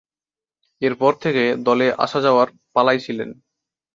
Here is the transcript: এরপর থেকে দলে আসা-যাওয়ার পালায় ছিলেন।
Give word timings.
এরপর 0.81 1.11
থেকে 1.23 1.43
দলে 1.67 1.87
আসা-যাওয়ার 1.97 2.47
পালায় 2.75 2.99
ছিলেন। 2.99 3.29